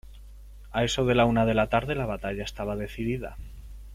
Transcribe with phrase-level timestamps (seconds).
[0.71, 3.37] A eso de la una de la tarde la batalla estaba decidida.